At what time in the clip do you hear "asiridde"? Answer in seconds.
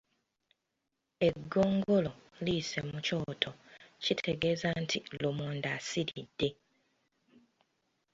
5.77-6.49